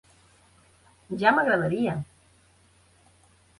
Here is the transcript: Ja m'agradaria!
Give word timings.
Ja 1.25 1.35
m'agradaria! 1.37 1.95